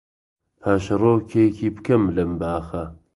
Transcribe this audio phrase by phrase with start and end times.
[0.61, 2.83] پاشەرۆکێکی بکەم لەم باخە